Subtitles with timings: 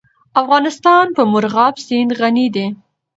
[0.41, 2.67] افغانستان په مورغاب سیند غني دی.